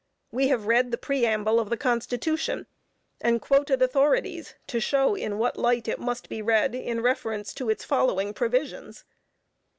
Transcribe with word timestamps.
We 0.31 0.47
have 0.47 0.65
read 0.65 0.89
the 0.89 0.97
Preamble 0.97 1.59
of 1.59 1.69
the 1.69 1.77
Constitution, 1.77 2.65
and 3.21 3.39
quoted 3.39 3.83
authorities 3.83 4.55
to 4.65 4.79
show 4.79 5.13
in 5.13 5.37
what 5.37 5.59
light 5.59 5.87
it 5.87 5.99
must 5.99 6.27
be 6.27 6.41
read 6.41 6.73
in 6.73 7.01
reference 7.01 7.53
to 7.53 7.69
its 7.69 7.85
following 7.85 8.33
provisions. 8.33 9.05